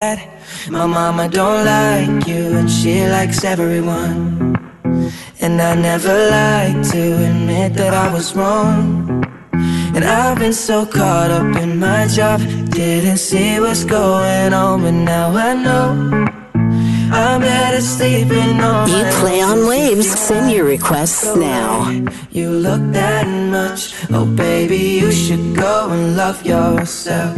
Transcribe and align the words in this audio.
My 0.00 0.86
mama 0.86 1.28
don't 1.28 1.64
like 1.64 2.28
you 2.28 2.56
and 2.56 2.70
she 2.70 3.04
likes 3.08 3.42
everyone. 3.42 4.54
And 5.40 5.60
I 5.60 5.74
never 5.74 6.16
like 6.30 6.88
to 6.92 7.02
admit 7.28 7.74
that 7.74 7.92
I 7.92 8.12
was 8.12 8.36
wrong. 8.36 9.26
And 9.96 10.04
I've 10.04 10.38
been 10.38 10.52
so 10.52 10.86
caught 10.86 11.32
up 11.32 11.56
in 11.56 11.80
my 11.80 12.06
job 12.06 12.38
Didn't 12.70 13.16
see 13.16 13.58
what's 13.58 13.82
going 13.82 14.52
on 14.52 14.82
but 14.82 14.92
now 14.92 15.36
I 15.36 15.54
know. 15.54 15.90
I'm 17.10 17.40
better 17.40 17.80
sleeping 17.80 18.60
on 18.60 18.88
You 18.88 19.02
play 19.18 19.42
on 19.42 19.66
waves, 19.66 20.08
send 20.16 20.52
your 20.52 20.64
requests 20.64 21.34
now. 21.34 21.90
You 22.30 22.50
look 22.50 22.82
that 22.92 23.26
much, 23.26 23.94
oh 24.12 24.26
baby 24.26 25.00
you 25.00 25.10
should 25.10 25.56
go 25.56 25.90
and 25.90 26.16
love 26.16 26.46
yourself. 26.46 27.36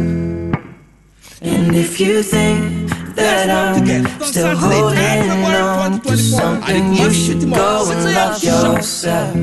And 1.43 1.75
if 1.75 1.99
you 1.99 2.21
think 2.21 2.89
that 3.15 3.49
I'm 3.49 4.05
still 4.21 4.55
holding 4.55 5.31
on 5.55 5.99
to 6.01 6.15
something, 6.15 6.93
you 6.93 7.11
should 7.11 7.41
go 7.49 7.89
and 7.91 8.13
love 8.13 8.43
yourself. 8.43 9.35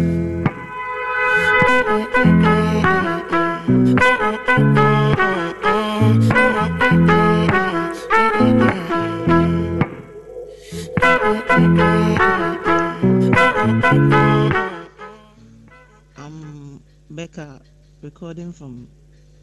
I'm 16.17 16.81
Becca, 17.11 17.61
recording 18.03 18.53
from 18.53 18.87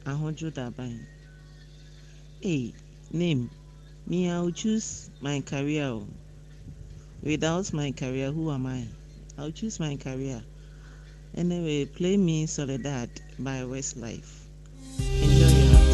Ahonjo 0.05 0.51
Dabine 0.53 1.14
hey 2.45 2.71
name. 3.11 3.49
Me 4.05 4.29
i'll 4.29 4.51
choose 4.51 5.09
my 5.19 5.41
career 5.41 5.85
oh. 5.85 6.05
without 7.23 7.73
my 7.73 7.89
career 7.91 8.31
who 8.31 8.51
am 8.51 8.67
i? 8.67 8.85
I'll 9.35 9.49
choose 9.49 9.79
my 9.79 9.95
career. 9.95 10.43
Anyway 11.35 11.85
play 11.85 12.17
me 12.17 12.45
soledad 12.45 13.09
by 13.39 13.61
westlife 13.61 14.45
enjoy 15.23 15.53
your 15.57 15.85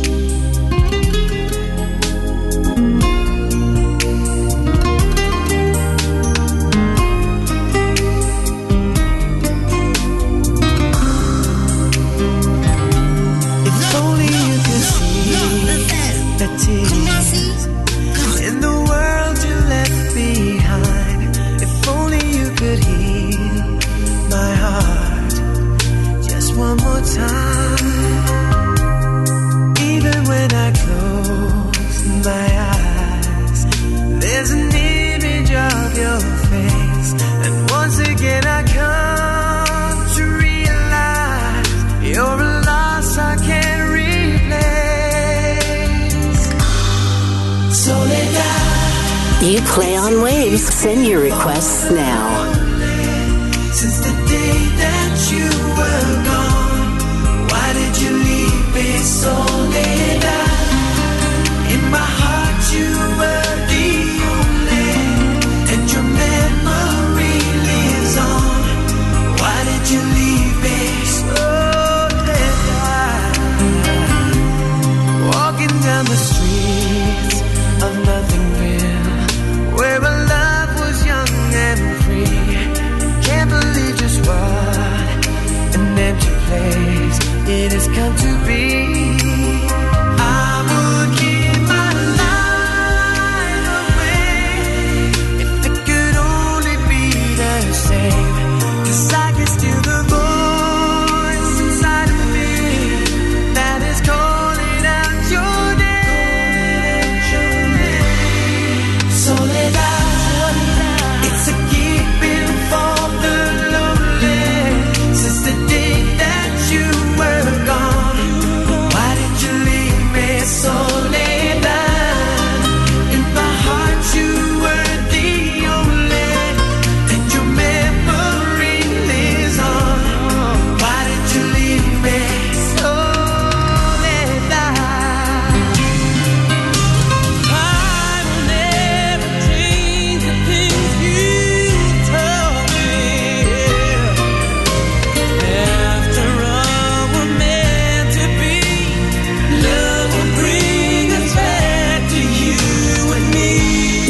It's 13.64 13.96
only 13.96 14.41
Play 49.68 49.96
on 49.96 50.22
Waves. 50.22 50.62
Send 50.62 51.06
your 51.06 51.22
requests 51.22 51.90
now. 51.92 52.52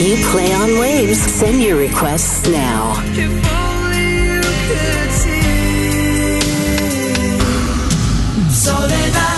You 0.02 0.18
play 0.32 0.52
on 0.52 0.80
waves. 0.80 1.20
Send 1.20 1.62
your 1.62 1.78
requests 1.78 2.50
now. 2.50 2.96
Soledad. 8.50 9.31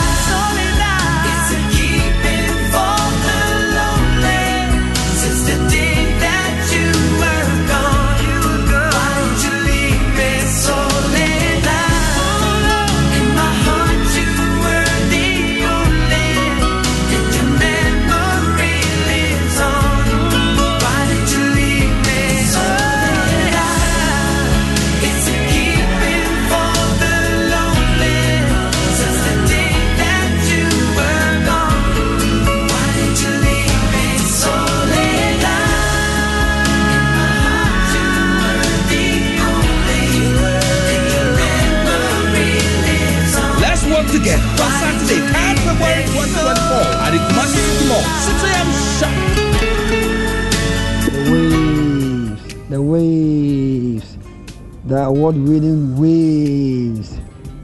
the 54.93 55.05
award-winning 55.05 55.97
Waves. 55.97 57.17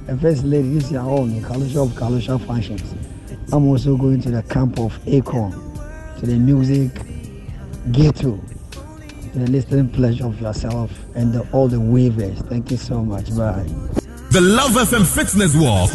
And 0.07 0.19
First 0.19 0.43
Lady, 0.43 0.73
this 0.73 0.85
is 0.85 0.93
your 0.93 1.03
own, 1.03 1.39
the 1.39 1.47
Kalusha 1.47 1.85
of 1.85 1.91
Kalusha 1.91 2.43
Functions. 2.43 2.95
I'm 3.53 3.67
also 3.67 3.95
going 3.95 4.19
to 4.21 4.31
the 4.31 4.41
camp 4.41 4.79
of 4.79 4.99
Acorn, 5.07 5.51
to 6.19 6.25
the 6.25 6.39
music 6.39 6.91
ghetto, 7.91 8.39
to 8.71 9.39
the 9.39 9.45
listening 9.45 9.89
pleasure 9.89 10.25
of 10.25 10.41
yourself 10.41 10.91
and 11.13 11.31
the, 11.31 11.47
all 11.51 11.67
the 11.67 11.77
waivers. 11.77 12.49
Thank 12.49 12.71
you 12.71 12.77
so 12.77 13.05
much. 13.05 13.29
Bye. 13.37 13.67
The 14.31 14.41
Love 14.41 14.71
FM 14.71 15.05
Fitness 15.05 15.55
Walk. 15.55 15.91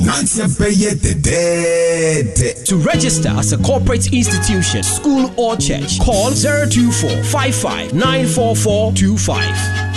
To 2.66 2.76
register 2.76 3.30
as 3.30 3.52
a 3.52 3.58
corporate 3.58 4.12
institution, 4.12 4.84
school 4.84 5.34
or 5.36 5.56
church, 5.56 5.98
call 5.98 6.30
024 6.30 7.24
55 7.24 7.92
94425. 7.92 9.93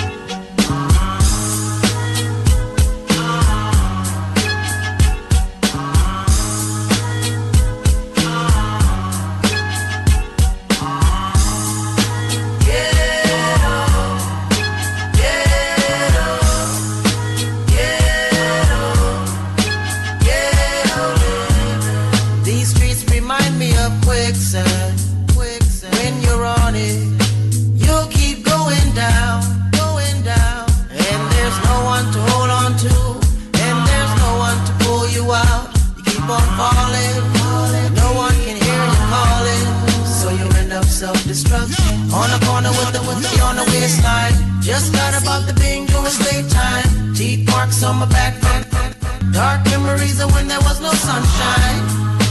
Marks 48.11 48.43
on 48.45 48.61
my 48.61 48.69
back, 48.71 49.33
dark 49.33 49.65
memories 49.65 50.19
of 50.21 50.31
when 50.33 50.47
there 50.47 50.61
was 50.61 50.79
no 50.81 50.91
sunshine. 50.91 51.79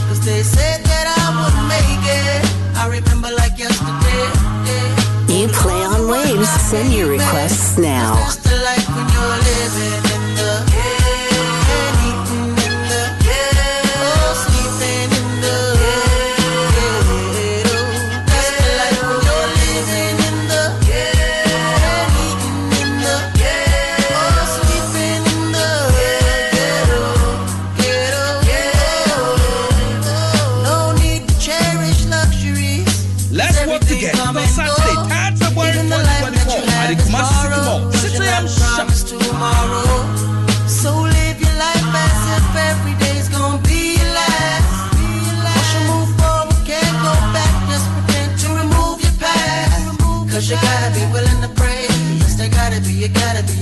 Cause 0.07 0.23
they 0.25 0.43
said 0.43 0.83
that 0.83 1.05
I 1.07 1.25
wouldn't 1.37 1.67
make 1.67 2.03
it. 2.05 2.41
I 2.77 2.87
remember 2.87 3.29
like 3.35 3.57
yesterday. 3.57 4.47
You 5.27 5.47
play 5.49 5.83
on 5.83 6.09
waves. 6.09 6.49
Send 6.49 6.93
your 6.93 7.09
requests 7.09 7.77
now. 7.77 8.15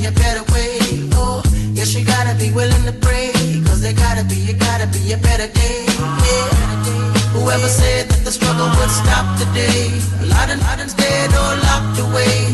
A 0.06 0.12
better 0.12 0.44
way. 0.54 0.78
Oh, 1.14 1.42
yes, 1.74 1.96
you 1.96 2.06
gotta 2.06 2.38
be 2.38 2.52
willing 2.52 2.84
to 2.86 2.94
pray. 2.94 3.32
Cause 3.66 3.82
there 3.82 3.94
gotta 3.94 4.24
be, 4.24 4.36
you 4.36 4.54
gotta 4.54 4.88
be 4.88 5.14
a 5.14 5.18
better 5.18 5.48
day. 5.48 5.86
Yeah. 5.88 6.66
Whoever 7.34 7.68
said 7.68 8.10
that 8.10 8.24
the 8.24 8.32
struggle 8.32 8.70
would 8.78 8.92
stop 8.92 9.26
today, 9.40 9.90
a 10.22 10.26
lot 10.28 10.50
of 10.50 10.62
lot 10.62 10.94
dead 10.94 11.30
or 11.34 11.50
locked 11.68 12.00
away. 12.00 12.45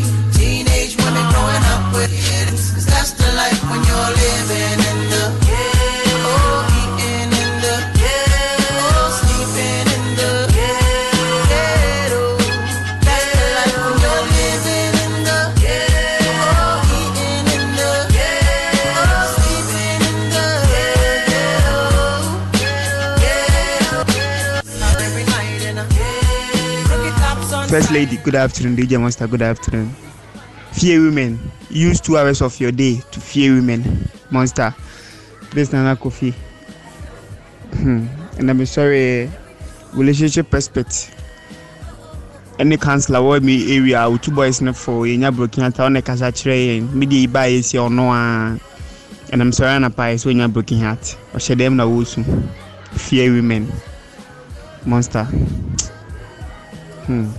First 27.72 27.90
Lady, 27.90 28.18
good 28.18 28.36
afternoon. 28.36 28.76
DJ 28.76 29.00
Monster, 29.00 29.28
good 29.28 29.42
afternoon. 29.42 29.96
Fear 30.74 31.04
women. 31.04 31.40
Use 31.70 32.02
two 32.02 32.18
hours 32.18 32.42
of 32.42 32.60
your 32.60 32.74
day 32.74 33.00
to 33.12 33.22
fear 33.22 33.54
women. 33.54 34.10
Monster. 34.30 34.76
This 35.54 35.70
is 35.70 35.74
Nana 35.74 35.96
Kofi. 35.96 36.34
Hmm. 37.76 38.08
And 38.38 38.50
I'm 38.50 38.66
sorry, 38.66 39.32
relationship 39.94 40.50
perspective. 40.50 41.16
Any 42.60 42.76
counselor 42.76 43.20
wɔ 43.20 43.42
me 43.42 43.78
area 43.78 44.04
wo 44.10 44.18
two 44.18 44.32
boys 44.32 44.60
no 44.60 44.74
for 44.74 45.06
yɛnya 45.06 45.34
broken 45.34 45.62
heart 45.64 45.80
a 45.80 45.84
ɔne 45.84 46.04
kasa 46.04 46.26
kyerɛ 46.30 46.82
yɛn 46.82 46.92
mede 46.92 47.32
ba 47.32 47.48
yɛsi 47.48 47.80
ɔno 47.80 48.12
a 48.12 48.60
and 49.32 49.42
I'm 49.42 49.54
sorry 49.54 49.72
anapa 49.80 50.12
yɛ 50.12 50.20
sɛ 50.20 50.34
ɔnya 50.36 50.52
broken 50.52 50.80
heart 50.80 51.16
ɔhyɛ 51.34 51.56
dɛm 51.56 51.76
na 51.76 51.86
wɔsu 51.86 52.20
fear 52.92 53.32
women 53.32 53.72
monster 54.86 55.24
hmm. 57.08 57.32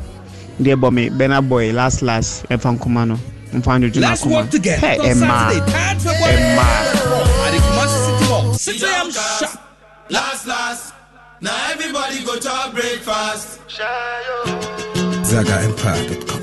Deɛ 0.60 0.74
bɔ 0.76 0.92
me 0.92 1.08
bɛna 1.10 1.40
boy 1.48 1.72
last 1.72 2.02
last 2.02 2.44
ɛfa 2.48 2.76
nkoma 2.78 3.06
no 3.08 3.18
mfa 3.54 3.78
ndwodwo 3.78 4.00
no 4.00 4.08
Let's 4.08 4.22
akoma 4.22 4.34
work 4.34 4.50
together 4.50 4.86
Hey, 4.86 4.98
on 4.98 5.04
ɛmaa 5.06 5.48
Saturday, 5.52 5.72
3rd 5.72 6.00
February 6.00 6.36
ɛmaa 6.36 6.92
2024 6.92 7.46
at 7.46 7.50
the 7.52 7.58
Kumasi 7.66 7.98
City 8.06 8.24
Mall, 8.30 8.54
6 8.54 8.82
a.m. 8.82 9.10
sharp. 9.10 9.60
Last, 10.10 10.46
last. 10.46 10.94
Now 11.40 11.70
everybody 11.72 12.22
go 12.24 12.36
to 12.38 12.70
breakfast. 12.74 13.60
ZagaEmpire.com. 15.30 16.42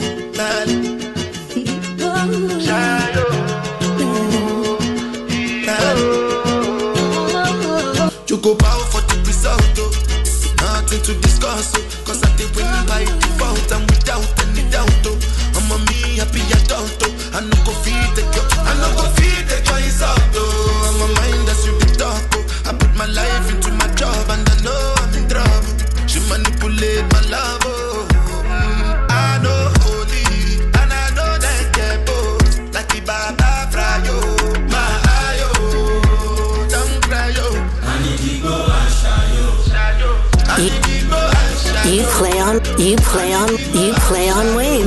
Choco 8.25 8.55
bow 8.61 8.79
for 8.91 9.01
the 9.01 9.15
result. 9.25 9.61
Nothing 10.61 11.01
to 11.03 11.13
discuss. 11.21 11.88
Cause 12.19 12.31
I 12.31 12.35
did 12.35 12.55
win 12.55 12.65
by 12.87 13.05
default 13.05 13.71
and 13.71 13.89
without 13.89 14.38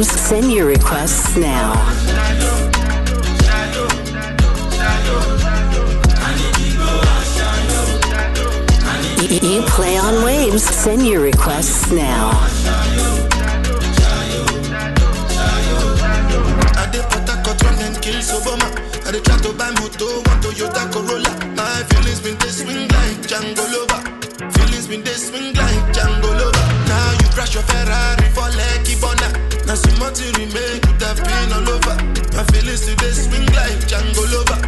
waves. 0.03 0.21
Send 0.21 0.53
your 0.53 0.67
requests 0.67 1.37
now. 1.37 1.73
You, 9.43 9.63
play 9.63 9.97
on 9.97 10.25
waves. 10.25 10.63
Send 10.63 11.07
your 11.07 11.23
requests 11.23 11.91
now. 11.91 12.31
I 19.05 19.21
try 19.21 19.37
to 19.41 19.53
buy 19.53 19.71
moto, 19.73 20.07
one 20.07 20.41
Toyota 20.41 20.91
Corolla. 20.91 21.33
My 21.55 21.83
feelings 21.91 22.21
been 22.21 22.39
they 22.39 22.49
swing 22.49 22.89
like 22.89 23.21
Django 23.29 23.65
Lover. 23.75 24.51
Feelings 24.53 24.87
been 24.87 25.03
they 25.05 25.13
swing 25.13 25.53
like 25.53 25.93
Django 25.93 26.31
Lover. 26.39 26.62
Now 26.93 27.13
you 27.21 27.29
crash 27.33 27.55
your 27.55 27.65
Ferrari 27.65 28.29
for 28.37 28.49
Lucky 28.61 28.95
Bona. 29.01 29.29
Now 29.67 29.77
some 29.81 29.97
more 29.99 30.13
to 30.13 30.27
remain 30.37 30.77
could 30.85 31.01
have 31.01 31.17
been 31.25 31.49
all 31.57 31.69
over. 31.75 31.97
My 32.37 32.45
feelings 32.53 32.85
today 32.85 33.13
swing 33.17 33.47
like 33.57 33.81
Django 33.89 34.25
Lover. 34.33 34.61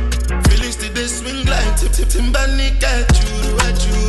Feelings 0.48 0.76
today 0.76 1.06
swing 1.06 1.44
like 1.44 1.76
Tip 1.76 1.92
Tip 1.92 2.08
Timbani 2.08 2.68
at 2.82 3.12
you, 3.20 3.58
at 3.68 3.78
you. 3.86 4.03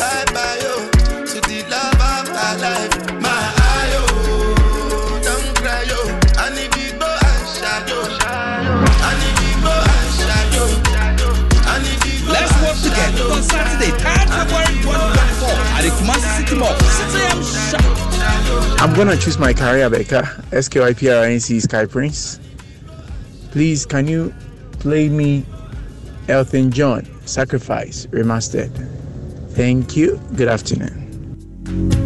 bye 0.00 0.24
bye 0.32 0.56
yo, 0.64 0.72
to 1.28 1.38
the 1.44 1.60
love 1.68 2.00
of 2.00 2.24
my 2.32 2.56
life, 2.56 2.96
my 3.20 3.36
ayo. 3.76 4.02
Don't 5.20 5.44
cry 5.60 5.82
yo, 5.84 6.00
I 6.40 6.48
need 6.56 6.72
to 6.72 6.84
go 6.96 7.04
and 7.04 7.44
shadow, 7.52 8.00
I 8.16 9.12
need 9.20 9.36
to 9.44 9.50
go 9.60 9.74
and 9.76 10.08
shadow, 10.16 10.66
I 11.68 11.76
need 11.84 12.00
to 12.00 12.12
go 12.24 12.32
Let's 12.32 12.54
work 12.64 12.78
together 12.80 13.24
on 13.36 13.42
Saturday, 13.44 13.92
3rd 14.00 14.28
February 14.32 14.80
2024 14.80 15.52
at 15.76 15.82
the 15.84 15.92
Kumasi 16.00 16.28
City 16.40 16.56
Mall, 16.56 16.74
6 16.80 17.12
a.m. 17.20 17.44
sharp. 17.44 18.80
I'm 18.80 18.94
gonna 18.96 19.16
choose 19.18 19.38
my 19.38 19.52
career, 19.52 19.90
Becca. 19.90 20.22
SKYPRNC 20.52 21.60
Sky 21.60 21.84
Prince. 21.84 22.40
Please, 23.50 23.84
can 23.84 24.06
you 24.08 24.32
play 24.78 25.10
me 25.10 25.44
Elton 26.30 26.70
John 26.70 27.04
Sacrifice 27.26 28.06
Remastered? 28.06 28.70
Thank 29.50 29.96
you. 29.96 30.20
Good 30.36 30.48
afternoon. 30.48 31.99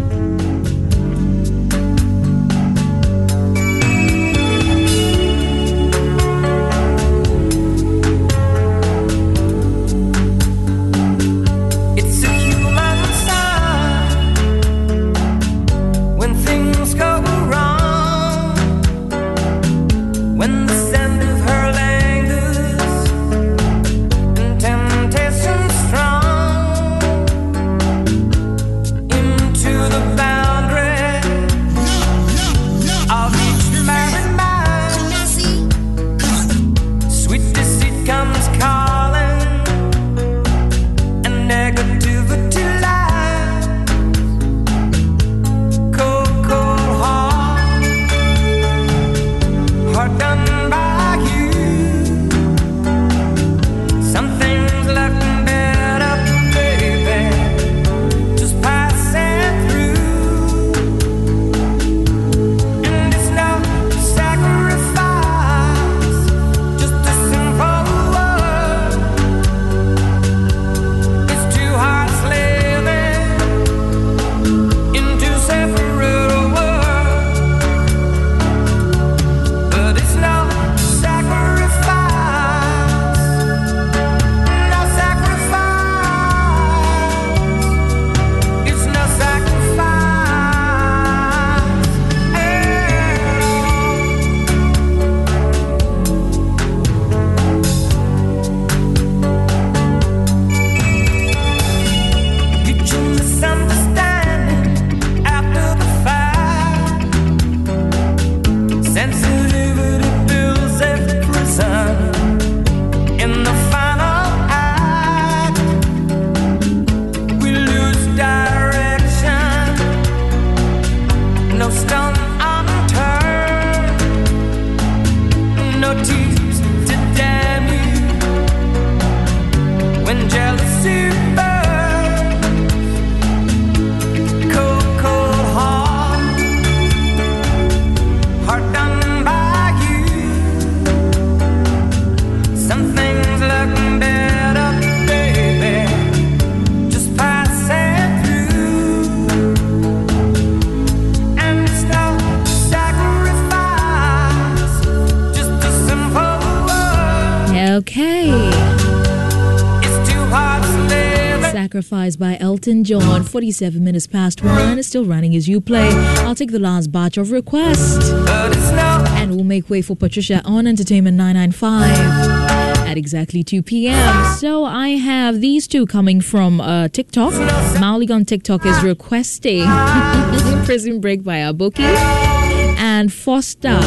Sacrifice 161.64 162.16
by 162.16 162.37
Elton 162.40 162.85
John. 162.85 163.23
47 163.23 163.83
minutes 163.83 164.06
past 164.06 164.44
one. 164.44 164.78
It's 164.78 164.88
still 164.88 165.06
running 165.06 165.35
as 165.35 165.49
you 165.49 165.62
play. 165.62 165.88
I'll 166.26 166.35
take 166.35 166.50
the 166.50 166.59
last 166.59 166.92
batch 166.92 167.16
of 167.16 167.30
requests. 167.30 168.11
And 168.11 169.35
we'll 169.35 169.44
make 169.44 169.71
way 169.71 169.80
for 169.80 169.97
Patricia 169.97 170.42
on 170.44 170.66
Entertainment 170.66 171.16
995 171.16 172.87
at 172.87 172.99
exactly 172.99 173.42
2 173.42 173.62
p.m. 173.62 174.37
So 174.37 174.66
I 174.66 174.90
have 174.90 175.40
these 175.40 175.66
two 175.66 175.87
coming 175.87 176.21
from 176.21 176.61
uh, 176.61 176.88
TikTok. 176.88 177.33
Maulik 177.80 178.11
on 178.11 178.26
TikTok 178.26 178.66
is 178.66 178.83
requesting 178.83 179.64
Prison 180.66 181.00
Break 181.00 181.25
by 181.25 181.38
Aboki 181.38 181.80
and 181.80 183.11
Foster. 183.11 183.80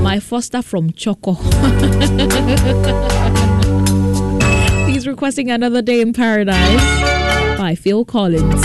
My 0.00 0.20
Foster 0.20 0.62
from 0.62 0.92
Choco. 0.92 1.34
Requesting 5.10 5.50
Another 5.50 5.82
Day 5.82 6.00
in 6.00 6.12
Paradise 6.12 6.80
by 7.58 7.74
Phil 7.74 8.04
Collins. 8.04 8.62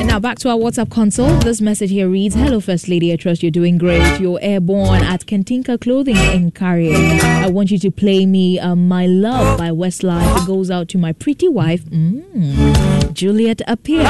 And 0.00 0.08
now 0.08 0.18
back 0.18 0.40
to 0.40 0.48
our 0.50 0.56
WhatsApp 0.56 0.90
console. 0.90 1.32
This 1.38 1.60
message 1.60 1.90
here 1.90 2.08
reads 2.08 2.34
Hello, 2.34 2.58
First 2.58 2.88
Lady. 2.88 3.12
I 3.12 3.16
trust 3.16 3.40
you're 3.40 3.52
doing 3.52 3.78
great. 3.78 4.20
You're 4.20 4.40
airborne 4.42 5.04
at 5.04 5.26
Kentinka 5.26 5.80
Clothing 5.80 6.16
in 6.16 6.50
Carrier. 6.50 6.96
I 7.22 7.48
want 7.50 7.70
you 7.70 7.78
to 7.78 7.90
play 7.92 8.26
me 8.26 8.58
uh, 8.58 8.74
My 8.74 9.06
Love 9.06 9.58
by 9.58 9.70
Westlife. 9.70 10.42
It 10.42 10.46
goes 10.48 10.68
out 10.68 10.88
to 10.88 10.98
my 10.98 11.12
pretty 11.12 11.46
wife, 11.46 11.84
mm, 11.84 13.12
Juliet 13.14 13.62
Appear, 13.68 14.02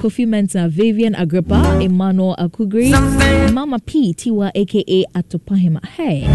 Kofi 0.00 0.26
Mensah, 0.26 0.70
Vivian 0.70 1.14
Agrippa, 1.14 1.78
Emmanuel 1.78 2.34
Akugri, 2.38 2.90
Mama 3.52 3.78
P, 3.80 4.14
Tiwa, 4.14 4.50
aka 4.54 5.04
Atopahima. 5.14 5.84
Hey. 5.84 6.26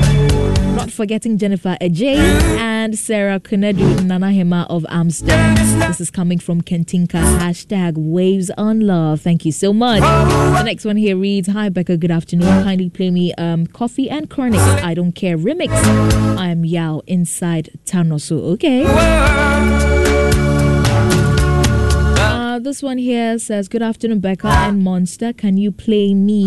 Not 0.75 0.91
forgetting 0.91 1.39
Jennifer 1.39 1.75
Ajay 1.81 2.17
and 2.59 2.95
Sarah 2.95 3.39
Kunedu 3.39 4.01
Nanahema 4.01 4.67
of 4.69 4.85
Amsterdam. 4.89 5.55
This 5.87 5.99
is 5.99 6.11
coming 6.11 6.37
from 6.37 6.61
Kentinka. 6.61 7.19
Hashtag 7.39 7.93
waves 7.97 8.51
on 8.55 8.81
love. 8.81 9.21
Thank 9.21 9.45
you 9.45 9.51
so 9.51 9.73
much. 9.73 10.01
The 10.01 10.61
next 10.63 10.85
one 10.85 10.97
here 10.97 11.17
reads 11.17 11.47
Hi 11.47 11.69
Becca, 11.69 11.97
good 11.97 12.11
afternoon. 12.11 12.63
Kindly 12.63 12.91
play 12.91 13.09
me 13.09 13.33
um, 13.33 13.65
Coffee 13.65 14.11
and 14.11 14.29
Chronic. 14.29 14.59
I 14.59 14.93
don't 14.93 15.13
care 15.13 15.39
remix. 15.39 15.71
I 16.37 16.49
am 16.49 16.65
Yao 16.65 17.01
inside 17.07 17.71
Tanosu. 17.85 18.39
Okay. 18.53 19.94
This 22.65 22.81
one 22.81 22.97
here 22.97 23.37
says 23.37 23.67
Good 23.67 23.83
afternoon, 23.83 24.21
Becca 24.21 24.47
and 24.47 24.83
Monster. 24.83 25.33
Can 25.33 25.55
you 25.55 25.71
play 25.71 26.15
me 26.15 26.43